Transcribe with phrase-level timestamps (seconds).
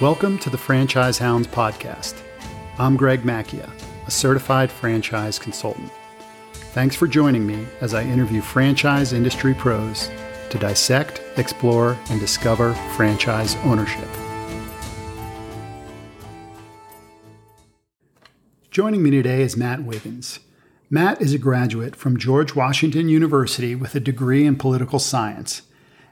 [0.00, 2.14] Welcome to the Franchise Hounds podcast.
[2.78, 3.70] I'm Greg Macchia,
[4.06, 5.92] a certified franchise consultant.
[6.72, 10.08] Thanks for joining me as I interview franchise industry pros
[10.48, 14.08] to dissect, explore, and discover franchise ownership.
[18.70, 20.40] Joining me today is Matt Wiggins.
[20.88, 25.60] Matt is a graduate from George Washington University with a degree in political science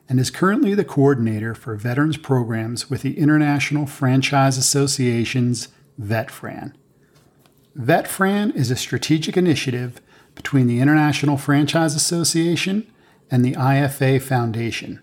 [0.09, 5.69] and is currently the coordinator for veterans programs with the International Franchise Association's
[6.01, 6.73] VetFran.
[7.77, 10.01] VetFran is a strategic initiative
[10.35, 12.87] between the International Franchise Association
[13.31, 15.01] and the IFA Foundation.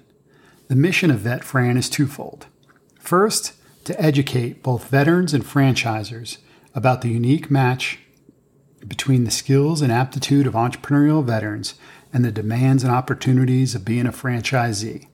[0.67, 2.47] The mission of VetFran is twofold.
[2.99, 3.53] First,
[3.83, 6.37] to educate both veterans and franchisors
[6.73, 7.99] about the unique match
[8.87, 11.75] between the skills and aptitude of entrepreneurial veterans
[12.15, 15.07] and the demands and opportunities of being a franchisee.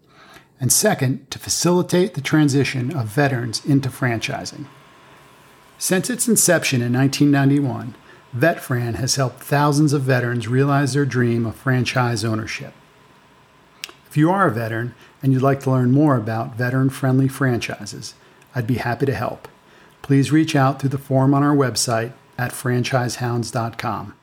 [0.59, 4.67] And second, to facilitate the transition of veterans into franchising.
[5.79, 7.95] Since its inception in 1991,
[8.37, 12.75] VetFran has helped thousands of veterans realize their dream of franchise ownership.
[14.07, 18.13] If you are a veteran and you'd like to learn more about veteran friendly franchises,
[18.53, 19.47] I'd be happy to help.
[20.03, 24.13] Please reach out through the form on our website at franchisehounds.com.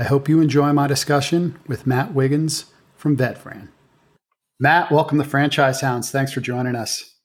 [0.00, 2.64] I hope you enjoy my discussion with Matt Wiggins
[2.96, 3.68] from VetFran.
[4.58, 6.10] Matt, welcome to Franchise Hounds.
[6.10, 7.16] Thanks for joining us.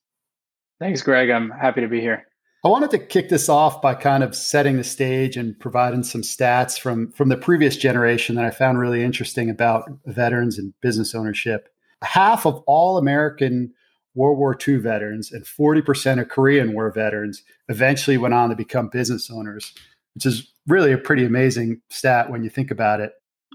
[0.81, 1.29] Thanks, Greg.
[1.29, 2.25] I'm happy to be here.
[2.65, 6.21] I wanted to kick this off by kind of setting the stage and providing some
[6.21, 11.15] stats from, from the previous generation that I found really interesting about veterans and business
[11.15, 11.69] ownership.
[12.01, 13.73] Half of all American
[14.15, 18.89] World War II veterans and 40% of Korean War veterans eventually went on to become
[18.89, 19.73] business owners,
[20.13, 23.11] which is really a pretty amazing stat when you think about it.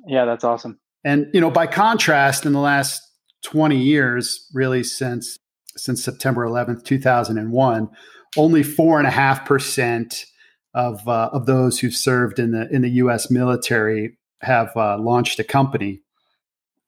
[0.07, 0.79] Yeah, that's awesome.
[1.05, 3.01] And you know, by contrast, in the last
[3.45, 5.39] 20 years, really since
[5.77, 7.89] since September 11th, 2001,
[8.37, 10.27] only four and a half percent
[10.75, 13.31] of uh, of those who've served in the in the U.S.
[13.31, 16.03] military have uh, launched a company.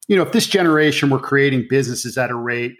[0.08, 2.76] You know, if this generation were creating businesses at a rate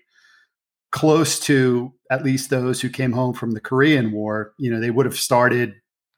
[0.91, 4.91] close to at least those who came home from the Korean War, you know, they
[4.91, 5.75] would have started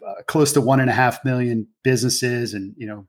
[0.06, 3.06] uh, close to one and a half million businesses and you know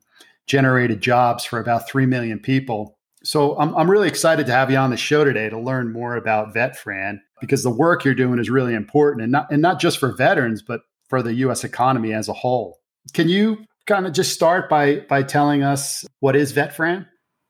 [0.48, 2.98] generated jobs for about three million people.
[3.24, 6.16] So I'm I'm really excited to have you on the show today to learn more
[6.16, 9.98] about VetFran because the work you're doing is really important and not and not just
[9.98, 11.64] for veterans but for the U.S.
[11.64, 12.80] economy as a whole.
[13.14, 17.08] Can you kind of just start by by telling us what is VetFran?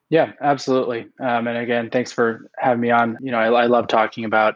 [0.10, 1.08] Yeah, absolutely.
[1.20, 3.18] Um, and again, thanks for having me on.
[3.22, 4.56] You know, I, I love talking about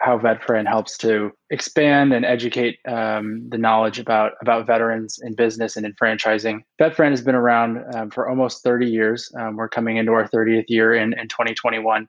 [0.00, 5.76] how VetFran helps to expand and educate um, the knowledge about about veterans in business
[5.76, 6.60] and in franchising.
[6.80, 9.30] VetFran has been around um, for almost 30 years.
[9.38, 12.08] Um, we're coming into our 30th year in, in 2021.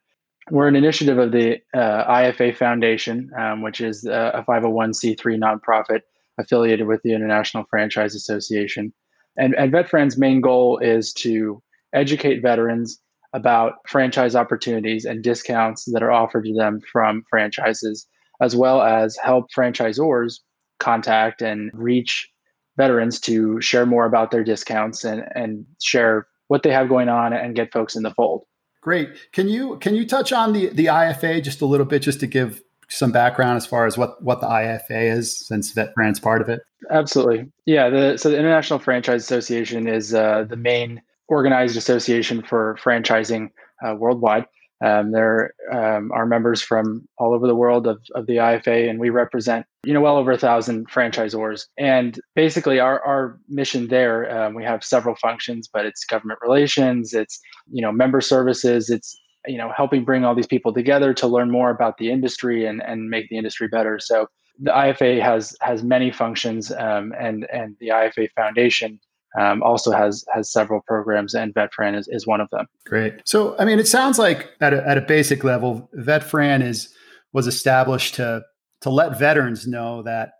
[0.49, 6.01] We're an initiative of the uh, IFA Foundation, um, which is a 501c3 nonprofit
[6.37, 8.93] affiliated with the International Franchise Association.
[9.37, 11.61] And, and VetFran's main goal is to
[11.93, 13.01] educate veterans
[13.33, 18.07] about franchise opportunities and discounts that are offered to them from franchises,
[18.41, 20.39] as well as help franchisors
[20.79, 22.29] contact and reach
[22.77, 27.33] veterans to share more about their discounts and, and share what they have going on
[27.33, 28.43] and get folks in the fold.
[28.81, 29.09] Great.
[29.33, 32.27] Can you can you touch on the the IFA just a little bit just to
[32.27, 36.47] give some background as far as what what the IFA is since VetFran's part of
[36.47, 36.61] it?
[36.89, 37.51] Absolutely.
[37.66, 43.49] Yeah, the so the International Franchise Association is uh, the main organized association for franchising
[43.85, 44.45] uh, worldwide.
[44.79, 48.99] Um, there um, are members from all over the world of, of the IFA, and
[48.99, 51.66] we represent you know well over a thousand franchisors.
[51.77, 57.13] And basically, our our mission there, um, we have several functions, but it's government relations,
[57.13, 57.39] it's
[57.71, 61.49] you know member services, it's you know helping bring all these people together to learn
[61.49, 63.97] more about the industry and and make the industry better.
[63.99, 64.27] So
[64.59, 68.99] the IFA has has many functions, um, and and the IFA Foundation
[69.38, 72.67] um, also has has several programs, and VetFran is, is one of them.
[72.85, 73.22] Great.
[73.25, 76.93] So, I mean, it sounds like at a, at a basic level, VetFran is
[77.34, 78.43] was established to
[78.81, 80.31] to let veterans know that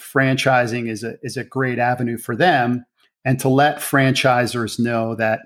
[0.00, 2.84] franchising is a is a great avenue for them,
[3.24, 5.40] and to let franchisors know that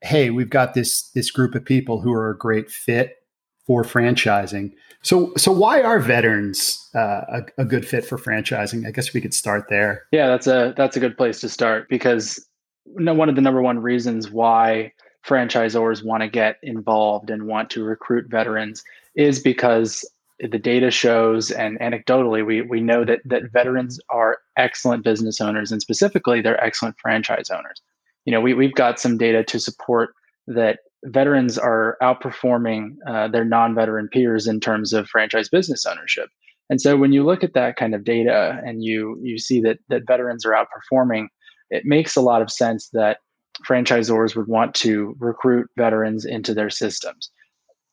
[0.00, 3.16] hey, we've got this this group of people who are a great fit
[3.68, 4.72] for franchising.
[5.02, 8.86] So, so why are veterans uh, a, a, good fit for franchising?
[8.86, 10.06] I guess we could start there.
[10.10, 12.44] Yeah, that's a that's a good place to start because
[12.84, 14.92] one of the number one reasons why
[15.24, 18.82] franchisors want to get involved and want to recruit veterans
[19.14, 20.10] is because
[20.40, 25.70] the data shows and anecdotally we we know that that veterans are excellent business owners
[25.70, 27.82] and specifically they're excellent franchise owners.
[28.24, 30.14] You know, we we've got some data to support
[30.46, 36.28] that veterans are outperforming uh, their non-veteran peers in terms of franchise business ownership.
[36.70, 39.78] And so when you look at that kind of data and you you see that
[39.88, 41.28] that veterans are outperforming,
[41.70, 43.18] it makes a lot of sense that
[43.66, 47.30] franchisors would want to recruit veterans into their systems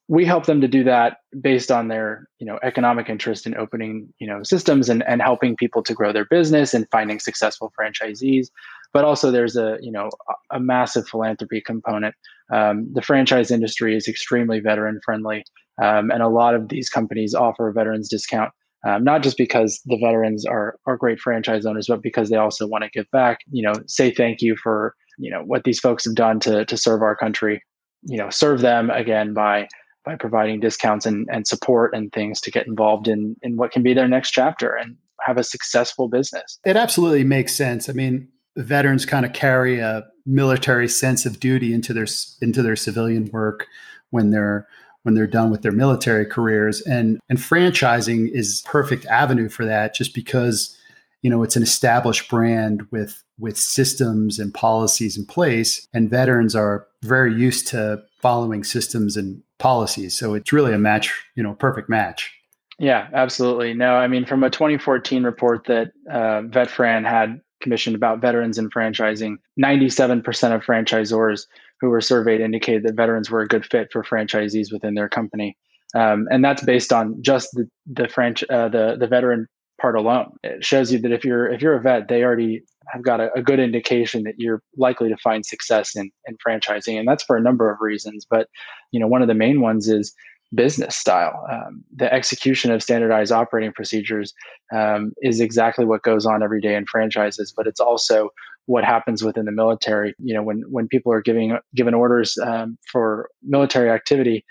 [0.07, 4.13] we help them to do that based on their you know economic interest in opening
[4.19, 8.49] you know systems and, and helping people to grow their business and finding successful franchisees
[8.95, 10.09] but also there's a you know
[10.51, 12.15] a massive philanthropy component
[12.51, 15.43] um, the franchise industry is extremely veteran friendly
[15.83, 18.51] um, and a lot of these companies offer a veterans discount
[18.87, 22.65] um, not just because the veterans are are great franchise owners but because they also
[22.65, 26.05] want to give back you know say thank you for you know what these folks
[26.05, 27.61] have done to to serve our country
[28.03, 29.67] you know serve them again by
[30.05, 33.83] by providing discounts and, and support and things to get involved in in what can
[33.83, 34.95] be their next chapter and
[35.25, 36.59] have a successful business.
[36.65, 37.89] It absolutely makes sense.
[37.89, 38.27] I mean,
[38.57, 42.07] veterans kind of carry a military sense of duty into their
[42.41, 43.67] into their civilian work
[44.09, 44.67] when they're
[45.03, 49.93] when they're done with their military careers and and franchising is perfect avenue for that
[49.93, 50.77] just because
[51.21, 56.55] you know it's an established brand with with systems and policies in place and veterans
[56.55, 60.17] are very used to following systems and policies.
[60.17, 62.33] So it's really a match, you know, perfect match.
[62.77, 63.73] Yeah, absolutely.
[63.73, 68.73] No, I mean, from a 2014 report that uh, VetFran had commissioned about veterans and
[68.73, 70.19] franchising, 97%
[70.55, 71.45] of franchisors
[71.81, 75.57] who were surveyed indicated that veterans were a good fit for franchisees within their company.
[75.95, 79.47] Um, and that's based on just the the French uh, the the veteran
[79.79, 80.35] part alone.
[80.43, 83.31] It shows you that if you're if you're a vet, they already have got a,
[83.33, 86.99] a, good indication that you're likely to find success in, in franchising.
[86.99, 88.25] And that's for a number of reasons.
[88.29, 88.47] But,
[88.91, 90.13] you know, one of the main ones is
[90.55, 91.45] business style.
[91.51, 94.33] Um, the execution of standardized operating procedures
[94.73, 98.29] um, is exactly what goes on every day in franchises, but it's also
[98.65, 100.15] what happens within the military.
[100.19, 104.45] You know, when when people are giving given orders um, for military activity,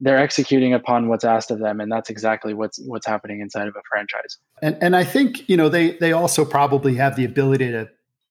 [0.00, 3.74] they're executing upon what's asked of them and that's exactly what's what's happening inside of
[3.74, 7.70] a franchise and and i think you know they they also probably have the ability
[7.70, 7.88] to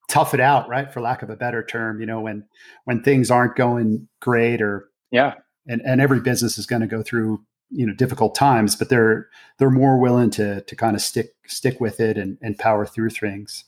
[0.10, 2.44] tough it out right for lack of a better term you know when
[2.86, 5.34] when things aren't going great or yeah
[5.68, 9.28] and and every business is going to go through you know difficult times but they're
[9.60, 13.10] they're more willing to to kind of stick stick with it and and power through
[13.10, 13.66] things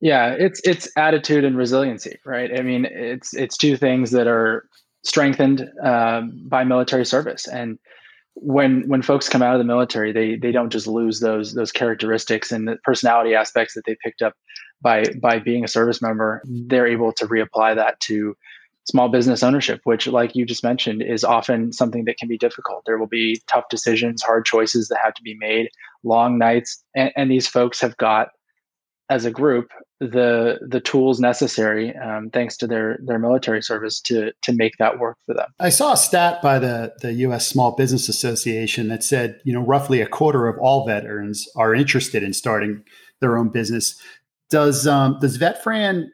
[0.00, 4.64] yeah it's it's attitude and resiliency right i mean it's it's two things that are
[5.02, 7.46] strengthened uh, by military service.
[7.46, 7.78] And
[8.34, 11.72] when when folks come out of the military, they they don't just lose those those
[11.72, 14.34] characteristics and the personality aspects that they picked up
[14.80, 16.42] by by being a service member.
[16.44, 18.36] They're able to reapply that to
[18.90, 22.84] small business ownership, which, like you just mentioned, is often something that can be difficult.
[22.84, 25.70] There will be tough decisions, hard choices that have to be made,
[26.02, 28.28] long nights, and, and these folks have got
[29.08, 29.70] as a group
[30.00, 34.98] the the tools necessary um, thanks to their their military service to to make that
[34.98, 35.48] work for them.
[35.60, 37.46] I saw a stat by the the U.S.
[37.46, 42.22] Small Business Association that said you know roughly a quarter of all veterans are interested
[42.22, 42.82] in starting
[43.20, 44.00] their own business.
[44.48, 46.06] Does um, does VetFran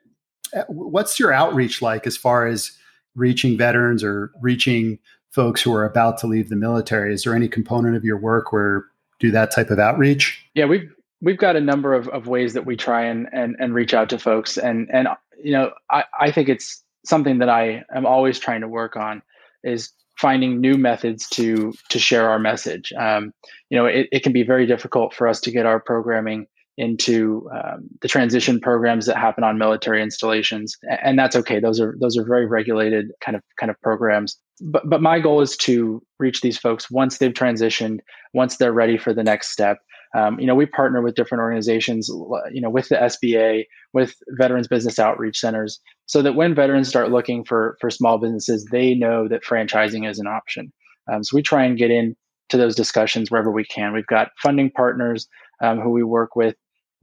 [0.69, 2.73] what's your outreach like as far as
[3.15, 4.99] reaching veterans or reaching
[5.31, 7.13] folks who are about to leave the military?
[7.13, 8.87] Is there any component of your work where
[9.19, 10.45] do that type of outreach?
[10.55, 10.91] Yeah, we've
[11.21, 14.11] we've got a number of, of ways that we try and, and and reach out
[14.11, 15.09] to folks and and
[15.43, 19.23] you know I, I think it's something that I am always trying to work on
[19.63, 22.93] is finding new methods to to share our message.
[22.99, 23.33] Um,
[23.71, 26.47] you know, it, it can be very difficult for us to get our programming
[26.79, 31.61] into um, the transition programs that happen on military installations, and that's okay.
[31.61, 34.37] Those are those are very regulated kind of kind of programs.
[34.61, 38.01] But but my goal is to reach these folks once they've transitioned,
[38.35, 39.79] once they're ready for the next step,
[40.17, 42.09] um, you know, we partner with different organizations,
[42.53, 47.11] you know, with the SBA, with Veterans Business Outreach Centers, so that when veterans start
[47.11, 50.73] looking for for small businesses, they know that franchising is an option.
[51.13, 52.17] Um, so we try and get in
[52.49, 53.93] to those discussions wherever we can.
[53.93, 55.29] We've got funding partners
[55.63, 56.55] um, who we work with,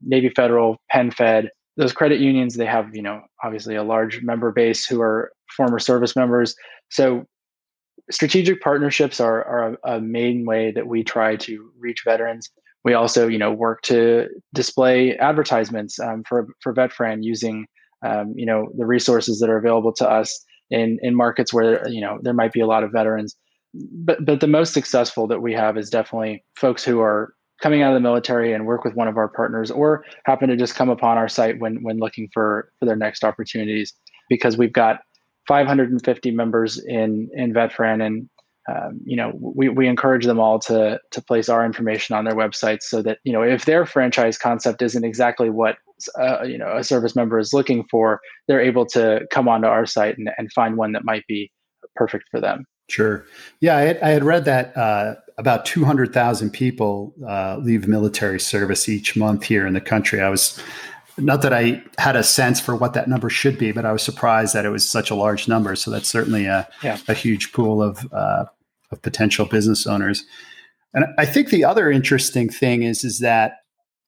[0.02, 1.48] Navy Federal, PenFed.
[1.78, 5.80] Those credit unions, they have, you know, obviously a large member base who are former
[5.80, 6.56] service members.
[6.90, 7.26] So
[8.12, 12.50] strategic partnerships are, are a, a main way that we try to reach veterans
[12.84, 17.66] we also you know work to display advertisements um, for for VetFran using
[18.06, 22.02] um, you know the resources that are available to us in in markets where you
[22.02, 23.36] know there might be a lot of veterans.
[23.74, 27.92] But but the most successful that we have is definitely folks who are coming out
[27.92, 30.90] of the military and work with one of our partners or happen to just come
[30.90, 33.94] upon our site when when looking for for their next opportunities
[34.30, 35.00] because we've got
[35.48, 38.30] 550 members in in VetFran and
[38.70, 42.36] um, you know, we, we encourage them all to to place our information on their
[42.36, 45.78] websites so that you know if their franchise concept isn't exactly what
[46.18, 49.86] uh, you know a service member is looking for, they're able to come onto our
[49.86, 51.52] site and, and find one that might be
[51.96, 52.66] perfect for them.
[52.90, 53.26] Sure.
[53.60, 58.88] Yeah, I had, I had read that uh, about 200,000 people uh, leave military service
[58.88, 60.22] each month here in the country.
[60.22, 60.62] I was
[61.18, 64.02] not that I had a sense for what that number should be, but I was
[64.02, 65.76] surprised that it was such a large number.
[65.76, 66.98] So that's certainly a, yeah.
[67.08, 68.46] a huge pool of, uh,
[68.92, 70.26] of potential business owners.
[70.94, 73.58] And I think the other interesting thing is is that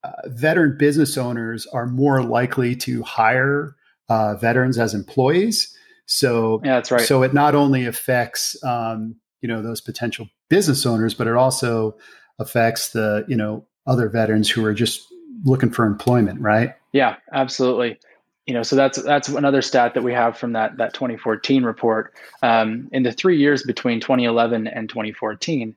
[0.03, 3.75] uh, veteran business owners are more likely to hire
[4.10, 5.75] uh, veterans as employees.
[6.05, 7.01] So yeah, that's right.
[7.01, 9.15] So it not only affects um,
[9.46, 11.96] you know those potential business owners, but it also
[12.40, 15.06] affects the you know other veterans who are just
[15.44, 16.74] looking for employment, right?
[16.94, 18.00] Yeah, absolutely.
[18.48, 22.12] You know, so that's that's another stat that we have from that that 2014 report.
[22.42, 25.75] Um, in the three years between 2011 and 2014,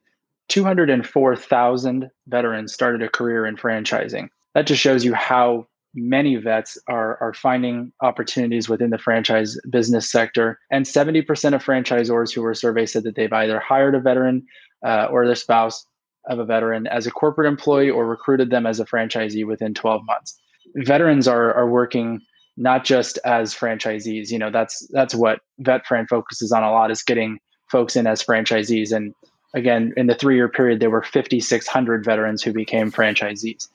[0.49, 4.31] 204,000 veterans started a career in franchising.
[4.55, 10.11] That just shows you how many vets are, are finding opportunities within the franchise business
[10.11, 10.59] sector.
[10.71, 14.47] And 70% of franchisors who were surveyed said that they've either hired a veteran
[14.85, 15.87] uh, or their spouse
[16.29, 20.03] of a veteran as a corporate employee or recruited them as a franchisee within 12
[20.05, 20.39] months.
[20.77, 22.21] Veterans are, are working
[22.59, 24.31] not just as franchisees.
[24.31, 27.39] You know, that's that's what VetFran focuses on a lot is getting
[27.71, 28.95] folks in as franchisees.
[28.95, 29.15] And
[29.55, 33.69] again, in the three year period, there were 5,600 veterans who became franchisees.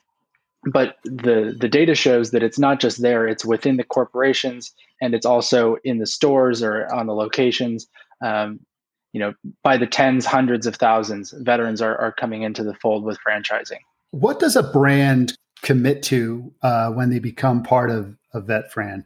[0.72, 5.14] But the, the data shows that it's not just there, it's within the corporations and
[5.14, 7.86] it's also in the stores or on the locations.
[8.22, 8.60] Um,
[9.12, 13.04] you know, by the tens, hundreds of thousands, veterans are, are coming into the fold
[13.04, 13.80] with franchising.
[14.10, 19.04] What does a brand commit to uh, when they become part of, of VetFran?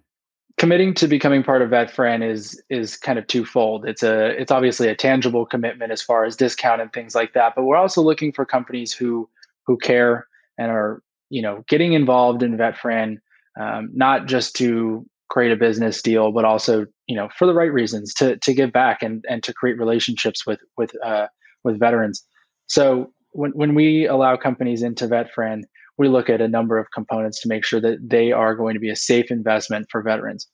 [0.59, 3.87] committing to becoming part of VetFran is is kind of twofold.
[3.87, 7.55] It's a it's obviously a tangible commitment as far as discount and things like that,
[7.55, 9.29] but we're also looking for companies who
[9.65, 10.27] who care
[10.59, 13.17] and are you know getting involved in VetFran,
[13.61, 17.73] um, not just to create a business deal, but also you know for the right
[17.73, 21.27] reasons to to give back and and to create relationships with with uh,
[21.65, 22.25] with veterans.
[22.67, 25.63] So when when we allow companies into VetFran,
[25.99, 28.81] we look at a number of components to make sure that they are going to
[28.81, 30.47] be a safe investment for veterans.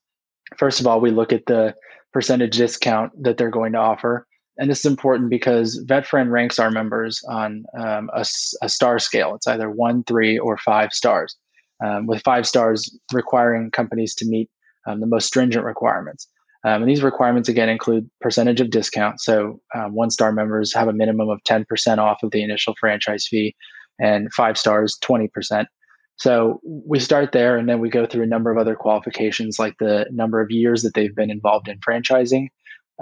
[0.59, 1.75] First of all, we look at the
[2.13, 4.27] percentage discount that they're going to offer.
[4.57, 8.25] And this is important because VetFran ranks our members on um, a,
[8.63, 9.35] a, star scale.
[9.35, 11.37] It's either one, three, or five stars,
[11.85, 14.49] um, with five stars requiring companies to meet
[14.87, 16.29] um, the most stringent requirements.
[16.65, 19.21] Um, and these requirements, again, include percentage of discount.
[19.21, 23.27] So um, one star members have a minimum of 10% off of the initial franchise
[23.29, 23.55] fee
[24.01, 25.67] and five stars 20%.
[26.17, 29.75] So we start there and then we go through a number of other qualifications like
[29.79, 32.49] the number of years that they've been involved in franchising,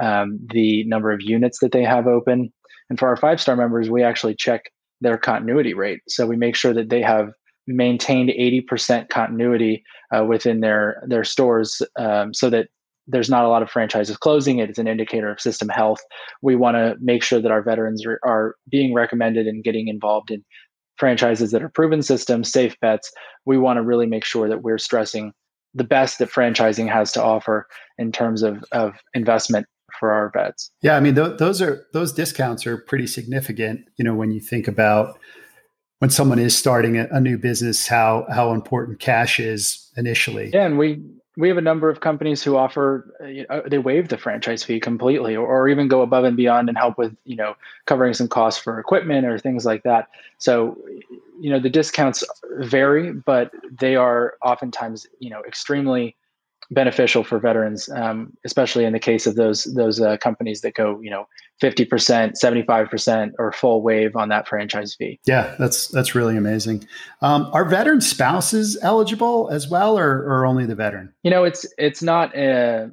[0.01, 2.53] um, the number of units that they have open.
[2.89, 4.71] And for our five star members, we actually check
[5.01, 6.01] their continuity rate.
[6.09, 7.33] So we make sure that they have
[7.67, 9.85] maintained 80% continuity
[10.15, 12.69] uh, within their, their stores um, so that
[13.07, 14.59] there's not a lot of franchises closing.
[14.59, 16.01] It is an indicator of system health.
[16.41, 20.31] We want to make sure that our veterans are, are being recommended and getting involved
[20.31, 20.45] in
[20.97, 23.11] franchises that are proven systems, safe bets.
[23.45, 25.33] We want to really make sure that we're stressing
[25.75, 27.67] the best that franchising has to offer
[27.99, 29.67] in terms of, of investment
[30.03, 30.73] for our vets.
[30.81, 33.87] Yeah, I mean th- those are those discounts are pretty significant.
[33.99, 35.17] You know, when you think about
[36.01, 40.51] when someone is starting a, a new business, how how important cash is initially.
[40.53, 41.01] Yeah, and we
[41.37, 43.15] we have a number of companies who offer
[43.49, 46.77] uh, they waive the franchise fee completely or, or, even go above and beyond and
[46.77, 47.55] help with you know
[47.87, 50.77] covering some costs for equipment or things like that so
[51.41, 52.23] you know the discounts
[52.59, 56.17] vary but they are oftentimes you know extremely
[56.73, 61.01] beneficial for veterans, um, especially in the case of those those uh, companies that go,
[61.01, 61.27] you know,
[61.61, 65.21] fifty percent, seventy five percent, or full wave on that franchise fee.
[65.27, 66.87] Yeah, that's that's really amazing.
[67.21, 71.13] Um, are veteran spouses eligible as well, or or only the veteran?
[71.23, 72.91] You know, it's it's not a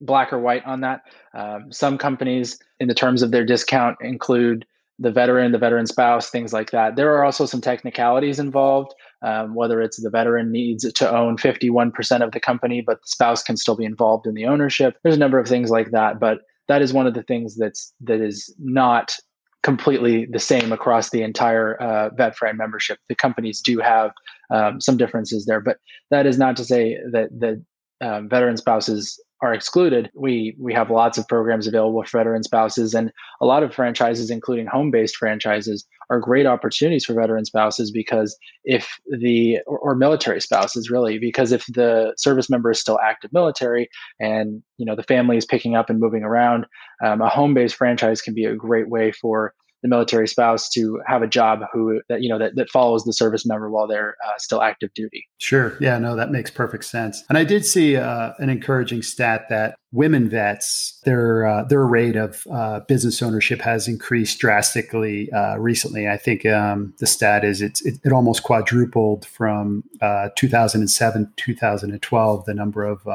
[0.00, 1.02] black or white on that.
[1.34, 4.66] Um, some companies, in the terms of their discount, include
[4.98, 6.96] the veteran, the veteran spouse, things like that.
[6.96, 12.22] There are also some technicalities involved um, whether it's the veteran needs to own 51%
[12.22, 14.96] of the company, but the spouse can still be involved in the ownership.
[15.02, 17.92] There's a number of things like that, but that is one of the things that's
[18.00, 19.14] that is not
[19.62, 22.98] completely the same across the entire uh, VetFran membership.
[23.08, 24.10] The companies do have
[24.50, 25.78] um, some differences there, but
[26.10, 27.64] that is not to say that that
[28.00, 30.08] um, veteran spouses are excluded.
[30.14, 34.30] We we have lots of programs available for veteran spouses, and a lot of franchises,
[34.30, 40.40] including home-based franchises, are great opportunities for veteran spouses because if the or, or, military
[40.40, 43.88] spouses really because if the service member is still active military
[44.20, 46.64] and you know the family is picking up and moving around,
[47.04, 51.22] um, a home-based franchise can be a great way for the military spouse to have
[51.22, 54.32] a job who that you know that, that follows the service member while they're uh,
[54.38, 58.32] still active duty sure yeah no that makes perfect sense and i did see uh,
[58.38, 63.86] an encouraging stat that women vets, their uh, their rate of uh, business ownership has
[63.86, 66.08] increased drastically uh, recently.
[66.08, 72.54] I think um, the stat is it, it almost quadrupled from uh, 2007 2012 the
[72.54, 73.06] number of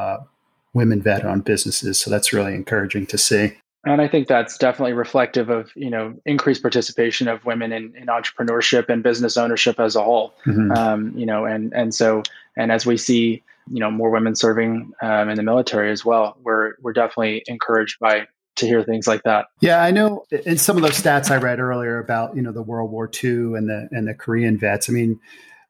[0.73, 1.99] women vet owned businesses.
[1.99, 3.57] So that's really encouraging to see.
[3.91, 8.07] And I think that's definitely reflective of you know increased participation of women in, in
[8.07, 10.33] entrepreneurship and business ownership as a whole.
[10.45, 10.71] Mm-hmm.
[10.71, 12.23] Um, you know, and and so
[12.55, 16.37] and as we see you know more women serving um, in the military as well.
[16.43, 18.27] We're we're definitely encouraged by
[18.57, 19.47] to hear things like that.
[19.61, 20.25] Yeah, I know.
[20.31, 23.55] In some of those stats I read earlier about you know the World War II
[23.55, 24.89] and the and the Korean vets.
[24.89, 25.19] I mean,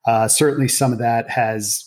[0.05, 1.83] uh, certainly some of that has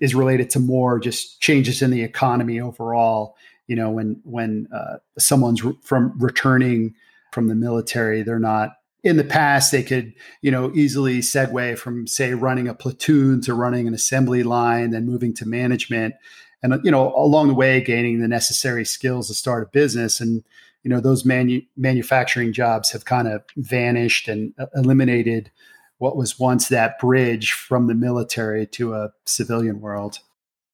[0.00, 3.36] is related to more just changes in the economy overall.
[3.66, 6.94] You know, when when uh, someone's re- from returning
[7.32, 12.06] from the military, they're not in the past they could you know easily segue from
[12.06, 16.14] say running a platoon to running an assembly line then moving to management
[16.62, 20.44] and you know along the way gaining the necessary skills to start a business and
[20.82, 25.50] you know those manu- manufacturing jobs have kind of vanished and uh, eliminated
[25.98, 30.18] what was once that bridge from the military to a civilian world.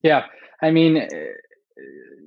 [0.02, 0.24] Yeah.
[0.62, 1.06] I mean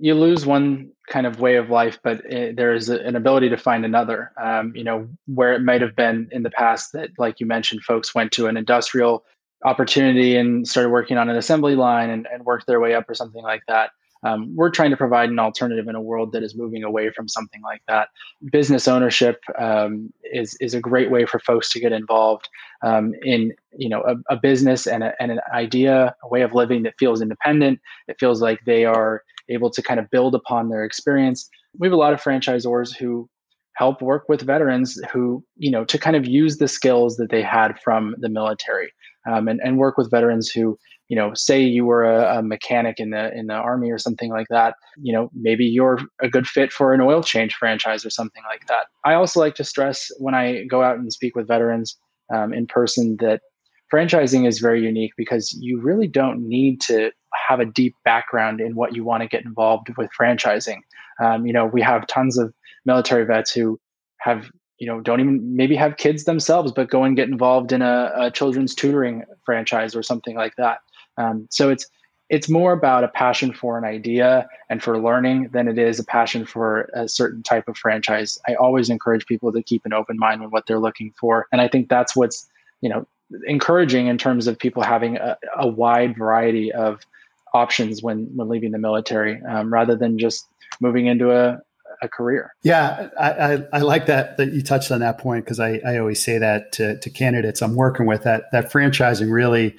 [0.01, 3.50] you lose one kind of way of life, but it, there is a, an ability
[3.50, 4.31] to find another.
[4.41, 7.84] Um, you know, where it might have been in the past that, like you mentioned,
[7.84, 9.24] folks went to an industrial
[9.63, 13.13] opportunity and started working on an assembly line and, and worked their way up or
[13.13, 13.91] something like that.
[14.24, 17.27] Um, we're trying to provide an alternative in a world that is moving away from
[17.27, 18.10] something like that.
[18.51, 22.48] Business ownership um, is is a great way for folks to get involved
[22.84, 26.53] um, in you know a, a business and, a, and an idea, a way of
[26.53, 27.79] living that feels independent.
[28.08, 31.50] It feels like they are able to kind of build upon their experience.
[31.78, 33.30] We have a lot of franchisors who
[33.76, 37.42] help work with veterans who, you know, to kind of use the skills that they
[37.42, 38.92] had from the military
[39.30, 43.00] um, and, and work with veterans who, you know, say you were a, a, mechanic
[43.00, 44.76] in the in the army or something like that.
[45.02, 48.68] You know, maybe you're a good fit for an oil change franchise or something like
[48.68, 48.86] that.
[49.04, 51.98] I also like to stress when I go out and speak with veterans
[52.34, 53.42] um, in person that
[53.92, 57.12] franchising is very unique because you really don't need to
[57.48, 60.80] have a deep background in what you want to get involved with franchising.
[61.22, 62.54] Um, you know, we have tons of
[62.86, 63.80] military vets who
[64.20, 64.50] have,
[64.80, 68.12] you know, don't even maybe have kids themselves, but go and get involved in a,
[68.16, 70.80] a children's tutoring franchise or something like that.
[71.18, 71.88] Um, so it's
[72.30, 76.04] it's more about a passion for an idea and for learning than it is a
[76.06, 78.40] passion for a certain type of franchise.
[78.48, 81.60] I always encourage people to keep an open mind on what they're looking for, and
[81.60, 82.50] I think that's what's
[82.80, 83.06] you know
[83.46, 87.00] encouraging in terms of people having a, a wide variety of
[87.53, 90.48] options when when leaving the military um, rather than just
[90.79, 91.59] moving into a,
[92.01, 92.53] a career.
[92.63, 95.98] Yeah, I, I, I, like that that you touched on that point because I, I
[95.98, 99.75] always say that to, to candidates I'm working with that that franchising really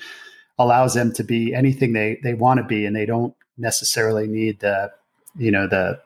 [0.59, 4.61] allows them to be anything they they want to be and they don't necessarily need
[4.61, 4.93] the
[5.37, 6.01] you know the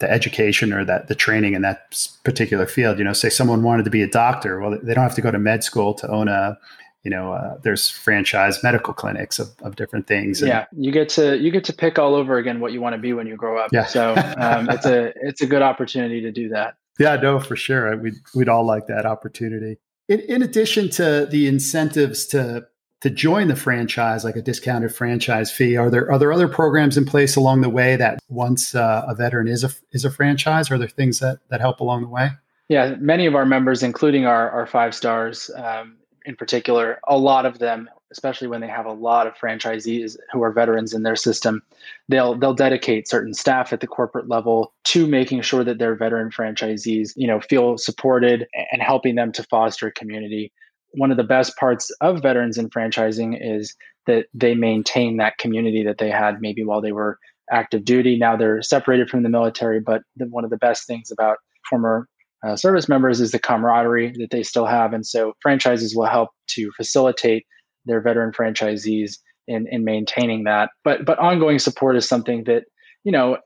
[0.00, 2.98] the education or that the training in that particular field.
[2.98, 5.30] You know, say someone wanted to be a doctor, well, they don't have to go
[5.30, 6.58] to med school to own a
[7.04, 11.08] you know uh, there's franchise medical clinics of, of different things and, yeah you get
[11.10, 13.36] to you get to pick all over again what you want to be when you
[13.36, 13.84] grow up yeah.
[13.84, 17.96] so um, it's a it's a good opportunity to do that yeah no for sure
[17.98, 19.76] we'd, we'd all like that opportunity
[20.08, 22.66] in, in addition to the incentives to
[23.04, 26.96] to join the franchise like a discounted franchise fee are there are there other programs
[26.96, 30.70] in place along the way that once uh, a veteran is a is a franchise
[30.70, 32.30] are there things that that help along the way
[32.68, 37.44] yeah many of our members including our our five stars um, in particular, a lot
[37.46, 41.16] of them, especially when they have a lot of franchisees who are veterans in their
[41.16, 41.62] system,
[42.08, 46.30] they'll they'll dedicate certain staff at the corporate level to making sure that their veteran
[46.30, 50.52] franchisees, you know, feel supported and helping them to foster community.
[50.96, 53.74] One of the best parts of veterans in franchising is
[54.06, 57.18] that they maintain that community that they had maybe while they were
[57.50, 58.18] active duty.
[58.18, 62.08] Now they're separated from the military, but the, one of the best things about former
[62.46, 64.92] uh, service members is the camaraderie that they still have.
[64.92, 67.44] And so franchises will help to facilitate
[67.86, 70.70] their veteran franchisees in, in maintaining that.
[70.84, 72.64] But but ongoing support is something that,
[73.04, 73.38] you know,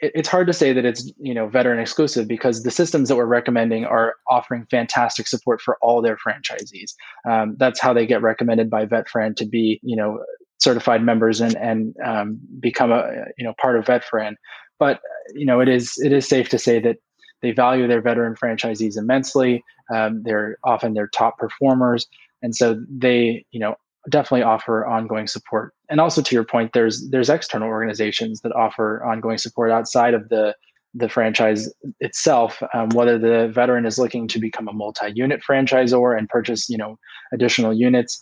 [0.00, 3.16] it, it's hard to say that it's, you know, veteran exclusive because the systems that
[3.16, 6.94] we're recommending are offering fantastic support for all their franchisees.
[7.28, 10.20] Um, that's how they get recommended by VetFran to be, you know,
[10.60, 14.34] certified members and and um, become a you know part of VetFran.
[14.78, 15.00] But
[15.34, 16.96] you know, it is it is safe to say that
[17.42, 19.64] they value their veteran franchisees immensely.
[19.92, 22.06] Um, they're often their top performers,
[22.42, 23.74] and so they, you know,
[24.08, 25.74] definitely offer ongoing support.
[25.88, 30.28] And also, to your point, there's there's external organizations that offer ongoing support outside of
[30.28, 30.54] the
[30.94, 32.62] the franchise itself.
[32.74, 36.98] Um, whether the veteran is looking to become a multi-unit franchisor and purchase, you know,
[37.32, 38.20] additional units,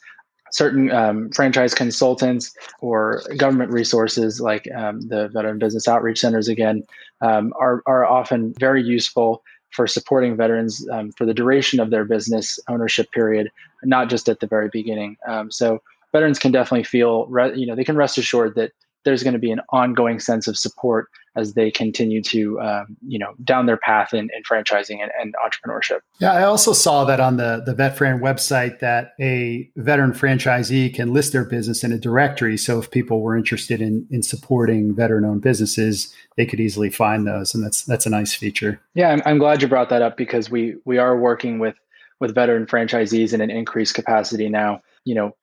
[0.53, 6.83] certain um, franchise consultants or government resources like um, the veteran business outreach centers again
[7.21, 12.05] um, are, are often very useful for supporting veterans um, for the duration of their
[12.05, 13.51] business ownership period
[13.85, 15.17] not just at the very beginning.
[15.27, 15.81] Um, so
[16.13, 18.73] veterans can definitely feel re- you know they can rest assured that
[19.05, 23.19] there's going to be an ongoing sense of support as they continue to um, you
[23.19, 26.01] know down their path in, in franchising and, and, entrepreneurship.
[26.21, 31.13] Yeah i also saw that on the the vetfran website that a veteran franchisee can
[31.13, 32.57] list their business in a directory.
[32.57, 37.27] So if people were interested in in supporting veteran owned businesses they could easily find
[37.27, 38.81] those and that's that's a nice feature.
[38.95, 41.77] Yeah I'm, I'm glad you brought that up because we we are working with
[42.21, 44.83] with veteran franchisees in an increased capacity now.
[45.05, 45.37] You know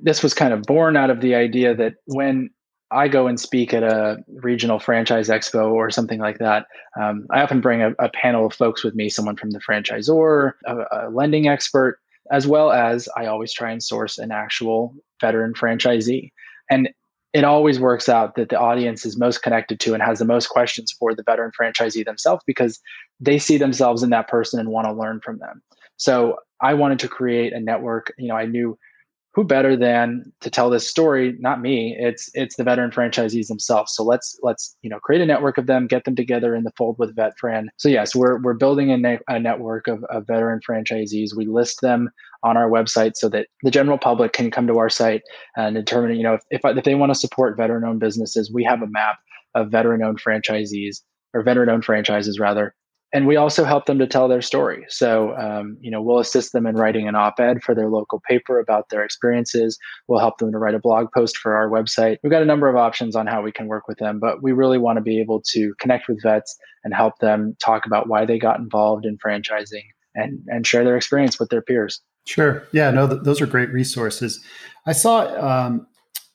[0.00, 2.50] this was kind of born out of the idea that when
[2.92, 6.66] I go and speak at a regional franchise expo or something like that,
[7.00, 10.52] um, I often bring a, a, panel of folks with me, someone from the franchisor,
[10.66, 11.98] a, a, lending expert,
[12.30, 16.32] as well as I always try and source an actual veteran franchisee.
[16.70, 16.90] And
[17.32, 20.48] it always works out that the audience is most connected to and has the most
[20.48, 22.78] questions for the veteran franchisee themselves because
[23.20, 25.62] they see themselves in that person and want to learn from them.
[25.96, 28.12] So I wanted to create a network.
[28.18, 28.78] You know, I knew
[29.34, 31.36] who better than to tell this story?
[31.38, 31.96] Not me.
[31.98, 33.94] It's it's the veteran franchisees themselves.
[33.94, 36.72] So let's let's you know create a network of them get them together in the
[36.76, 37.68] fold with vetfran.
[37.76, 41.34] So yes we're, we're building a, ne- a network of, of veteran franchisees.
[41.34, 42.10] We list them
[42.42, 45.22] on our website so that the general public can come to our site
[45.56, 48.64] and determine you know if, if, if they want to support veteran owned businesses we
[48.64, 49.18] have a map
[49.54, 51.02] of veteran owned franchisees
[51.34, 52.74] or veteran owned franchises rather
[53.12, 54.86] and we also help them to tell their story.
[54.88, 58.58] So, um, you know, we'll assist them in writing an op-ed for their local paper
[58.58, 59.78] about their experiences.
[60.08, 62.16] We'll help them to write a blog post for our website.
[62.22, 64.52] We've got a number of options on how we can work with them, but we
[64.52, 68.24] really want to be able to connect with vets and help them talk about why
[68.24, 72.00] they got involved in franchising and and share their experience with their peers.
[72.26, 72.66] Sure.
[72.72, 72.90] Yeah.
[72.90, 74.40] No, th- those are great resources.
[74.86, 75.86] I saw um,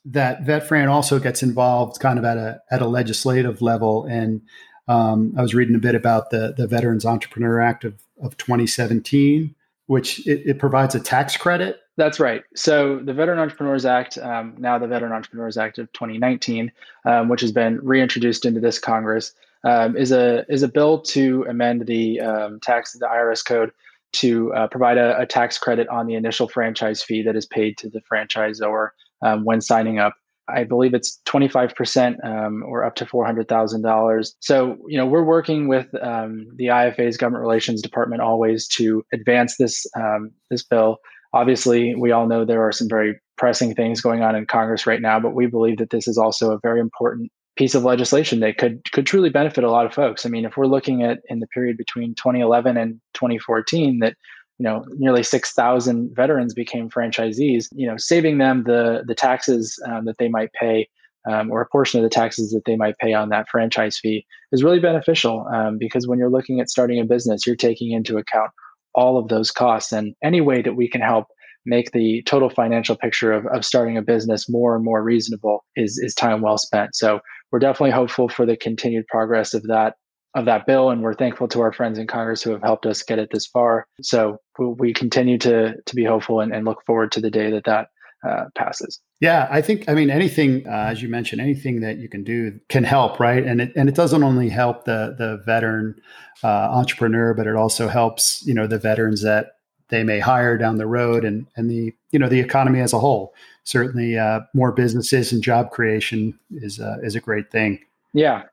[0.05, 4.41] that VetFran also gets involved kind of at a at a legislative level and
[4.87, 9.53] um, I was reading a bit about the, the Veterans Entrepreneur Act of, of 2017,
[9.87, 11.81] which it, it provides a tax credit.
[11.97, 12.43] That's right.
[12.55, 16.71] So the Veteran Entrepreneurs Act, um, now the Veteran Entrepreneurs Act of 2019,
[17.05, 21.43] um, which has been reintroduced into this Congress, um, is a is a bill to
[21.49, 23.71] amend the um, tax the IRS code
[24.13, 27.77] to uh, provide a, a, tax credit on the initial franchise fee that is paid
[27.77, 28.89] to the franchisor
[29.21, 30.13] um, when signing up
[30.49, 34.31] I believe it's 25% um, or up to $400,000.
[34.39, 39.57] So, you know, we're working with um, the IFA's government relations department always to advance
[39.57, 40.97] this um, this bill.
[41.33, 45.01] Obviously, we all know there are some very pressing things going on in Congress right
[45.01, 48.57] now, but we believe that this is also a very important piece of legislation that
[48.57, 50.25] could could truly benefit a lot of folks.
[50.25, 54.15] I mean, if we're looking at in the period between 2011 and 2014 that
[54.59, 60.05] you know nearly 6000 veterans became franchisees you know saving them the the taxes um,
[60.05, 60.87] that they might pay
[61.29, 64.25] um, or a portion of the taxes that they might pay on that franchise fee
[64.51, 68.17] is really beneficial um, because when you're looking at starting a business you're taking into
[68.17, 68.51] account
[68.93, 71.27] all of those costs and any way that we can help
[71.67, 75.99] make the total financial picture of, of starting a business more and more reasonable is,
[75.99, 76.95] is time well spent.
[76.95, 77.19] So
[77.51, 79.95] we're definitely hopeful for the continued progress of that
[80.35, 83.01] of that bill, and we're thankful to our friends in Congress who have helped us
[83.01, 83.87] get it this far.
[84.01, 87.63] So we continue to to be hopeful and, and look forward to the day that
[87.65, 87.87] that
[88.27, 88.99] uh, passes.
[89.19, 92.59] Yeah, I think I mean anything uh, as you mentioned, anything that you can do
[92.69, 93.43] can help, right?
[93.43, 95.99] And it and it doesn't only help the the veteran
[96.43, 99.53] uh, entrepreneur, but it also helps you know the veterans that
[99.89, 102.99] they may hire down the road and and the you know the economy as a
[102.99, 103.33] whole.
[103.63, 107.79] Certainly, uh, more businesses and job creation is uh, is a great thing.
[108.13, 108.43] Yeah,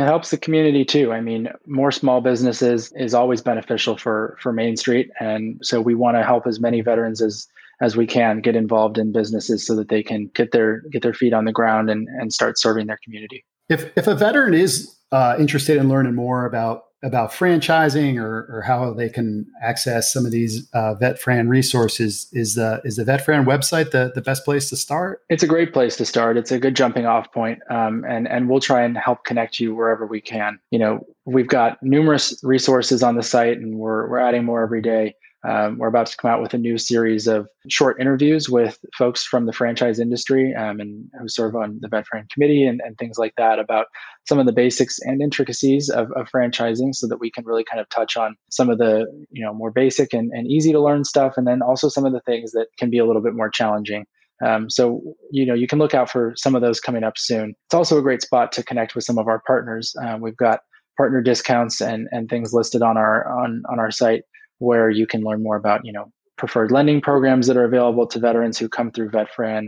[0.00, 1.12] it helps the community too.
[1.12, 5.94] I mean, more small businesses is always beneficial for for Main Street, and so we
[5.94, 7.46] want to help as many veterans as
[7.80, 11.14] as we can get involved in businesses so that they can get their get their
[11.14, 13.44] feet on the ground and and start serving their community.
[13.68, 18.62] If if a veteran is uh, interested in learning more about about franchising or, or
[18.66, 23.44] how they can access some of these uh, VetFran resources, is the is the VetFran
[23.44, 25.22] website the, the best place to start?
[25.28, 26.36] It's a great place to start.
[26.36, 29.74] It's a good jumping off point, um, and and we'll try and help connect you
[29.74, 30.58] wherever we can.
[30.70, 34.82] You know, we've got numerous resources on the site, and we're we're adding more every
[34.82, 35.14] day.
[35.46, 39.24] Um, we're about to come out with a new series of short interviews with folks
[39.24, 43.18] from the franchise industry um, and who serve on the VetFran committee and, and things
[43.18, 43.86] like that about
[44.26, 47.80] some of the basics and intricacies of, of, franchising so that we can really kind
[47.80, 51.04] of touch on some of the you know more basic and, and easy to learn
[51.04, 53.48] stuff and then also some of the things that can be a little bit more
[53.48, 54.04] challenging.
[54.44, 57.54] Um, so you know you can look out for some of those coming up soon.
[57.66, 59.94] It's also a great spot to connect with some of our partners.
[60.02, 60.60] Uh, we've got
[60.96, 64.22] partner discounts and and things listed on our on on our site
[64.58, 68.18] where you can learn more about you know preferred lending programs that are available to
[68.18, 69.66] veterans who come through VetFran.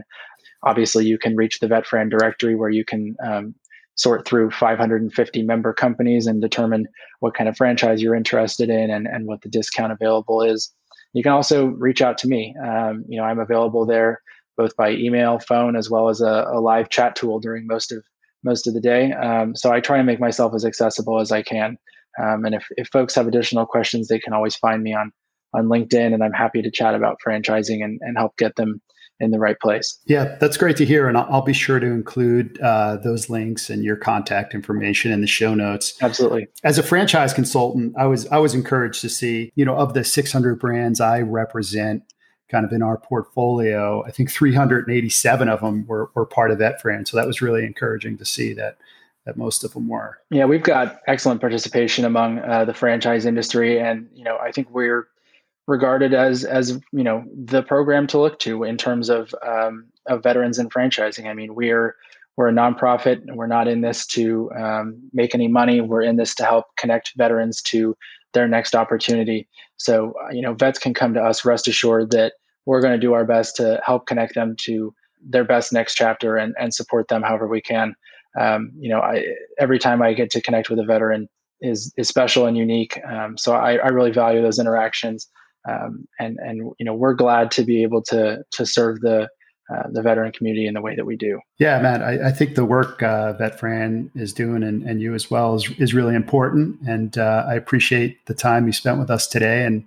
[0.63, 3.55] Obviously, you can reach the VetFran directory where you can um,
[3.97, 6.87] sort through 550 member companies and determine
[7.19, 10.73] what kind of franchise you're interested in and, and what the discount available is.
[11.13, 12.55] You can also reach out to me.
[12.65, 14.23] Um, you know, I'm available there
[14.57, 18.05] both by email, phone, as well as a, a live chat tool during most of
[18.43, 19.13] most of the day.
[19.13, 21.79] Um, so I try and make myself as accessible as I can.
[22.19, 25.13] Um, and if, if folks have additional questions, they can always find me on
[25.53, 28.81] on LinkedIn, and I'm happy to chat about franchising and, and help get them
[29.19, 29.99] in the right place.
[30.07, 31.09] Yeah, that's great to hear.
[31.09, 35.21] And I'll, I'll be sure to include uh, those links and your contact information in
[35.21, 35.95] the show notes.
[36.01, 36.47] Absolutely.
[36.63, 40.05] As a franchise consultant, I was I was encouraged to see, you know, of the
[40.05, 42.05] 600 brands I represent
[42.51, 47.07] kind of in our portfolio, I think 387 of them were, were part of VetFran.
[47.07, 48.77] So that was really encouraging to see that
[49.27, 50.19] that most of them were.
[50.31, 54.71] Yeah, we've got excellent participation among uh, the franchise industry, and you know, I think
[54.71, 55.09] we're
[55.67, 60.23] regarded as as you know the program to look to in terms of um, of
[60.23, 61.27] veterans and franchising.
[61.27, 61.97] I mean, we're
[62.37, 63.21] we're a nonprofit.
[63.27, 65.83] And we're not in this to um, make any money.
[65.83, 67.95] We're in this to help connect veterans to
[68.33, 69.47] their next opportunity.
[69.77, 71.45] So uh, you know, vets can come to us.
[71.45, 75.45] Rest assured that we're going to do our best to help connect them to their
[75.45, 77.95] best next chapter and, and support them however we can.
[78.39, 79.25] Um, you know, I,
[79.59, 81.29] every time I get to connect with a veteran
[81.61, 83.01] is is special and unique.
[83.07, 85.29] Um, so I, I really value those interactions
[85.69, 89.29] um, and and you know we're glad to be able to to serve the
[89.73, 91.39] uh, the veteran community in the way that we do.
[91.59, 95.31] Yeah, Matt, I, I think the work uh, VetFran is doing and, and you as
[95.31, 96.81] well is, is really important.
[96.89, 99.65] And uh, I appreciate the time you spent with us today.
[99.65, 99.87] And,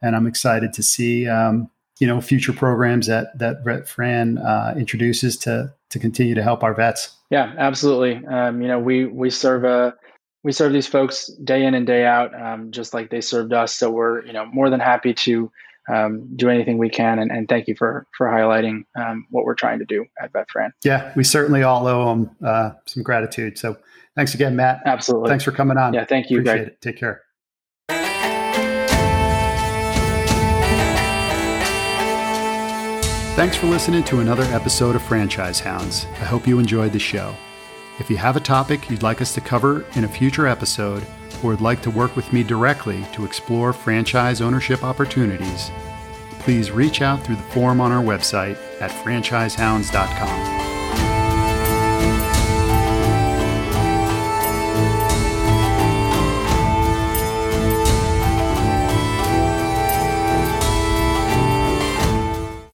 [0.00, 5.36] and I'm excited to see, um, you know, future programs that, that VetFran uh, introduces
[5.38, 7.16] to, to continue to help our vets.
[7.30, 8.24] Yeah, absolutely.
[8.26, 9.94] Um, you know, we, we serve a,
[10.44, 13.74] we serve these folks day in and day out, um, just like they served us.
[13.74, 15.50] So we're you know more than happy to
[15.92, 17.18] um, do anything we can.
[17.18, 20.70] And, and, thank you for for highlighting um, what we're trying to do at VetFran.
[20.84, 23.58] Yeah, we certainly all owe them uh, some gratitude.
[23.58, 23.76] So
[24.14, 24.82] thanks again, Matt.
[24.86, 25.30] Absolutely.
[25.30, 25.94] Thanks for coming on.
[25.94, 26.40] Yeah, thank you.
[26.40, 26.80] Appreciate it.
[26.80, 27.23] Take care.
[33.34, 36.06] Thanks for listening to another episode of Franchise Hounds.
[36.20, 37.34] I hope you enjoyed the show.
[37.98, 41.04] If you have a topic you'd like us to cover in a future episode,
[41.42, 45.72] or would like to work with me directly to explore franchise ownership opportunities,
[46.38, 50.73] please reach out through the form on our website at franchisehounds.com.